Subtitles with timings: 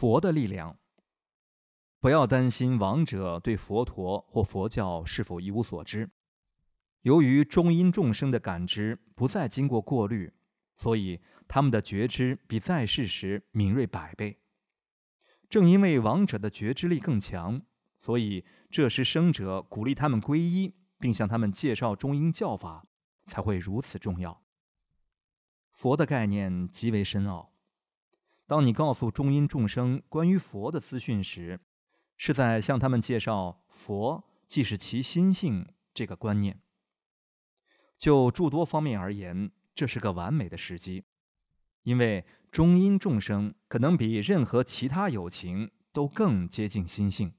[0.00, 0.78] 佛的力量，
[2.00, 6.08] 不要担心亡者对佛陀或佛教是否一无所知。
[7.02, 10.32] 由于中阴众生的感知不再经过过滤，
[10.78, 14.38] 所以他们的觉知比在世时敏锐百倍。
[15.50, 17.60] 正因为亡者的觉知力更强，
[17.98, 22.86] 所以这时生者鼓励他们皈依，并向他们介绍中阴教法，
[23.26, 24.40] 才会如此重要。
[25.72, 27.49] 佛的概念极为深奥。
[28.50, 31.60] 当你告诉中阴众生关于佛的资讯时，
[32.16, 36.58] 是在向他们介绍佛即是其心性这个观念。
[37.96, 41.04] 就诸多方面而言，这是个完美的时机，
[41.84, 47.32] 因为中阴众生可能比任何其他有情都更接近心性。